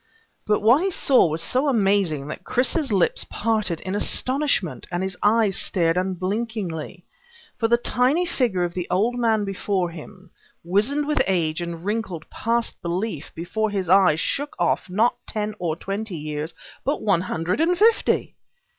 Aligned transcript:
But 0.47 0.61
what 0.61 0.81
he 0.81 0.89
saw 0.89 1.27
was 1.27 1.43
so 1.43 1.67
amazing 1.67 2.27
that 2.29 2.43
Chris's 2.43 2.91
lips 2.91 3.23
parted 3.29 3.79
in 3.81 3.93
astonishment 3.93 4.87
and 4.89 5.03
his 5.03 5.15
eyes 5.21 5.55
stared 5.57 5.95
unblinkingly. 5.95 7.05
For 7.59 7.67
the 7.67 7.77
tiny 7.77 8.25
figure 8.25 8.63
of 8.63 8.73
the 8.73 8.87
old 8.89 9.13
man 9.13 9.45
before 9.45 9.91
him, 9.91 10.31
wizened 10.63 11.07
with 11.07 11.21
age 11.27 11.61
and 11.61 11.85
wrinkled 11.85 12.27
past 12.31 12.81
belief, 12.81 13.31
before 13.35 13.69
his 13.69 13.89
eyes 13.89 14.19
shook 14.19 14.55
off 14.57 14.89
not 14.89 15.17
ten 15.29 15.53
or 15.59 15.75
twenty 15.75 16.17
years, 16.17 16.55
but 16.83 17.03
one 17.03 17.21
hundred 17.21 17.61
and 17.61 17.77
fifty! 17.77 18.35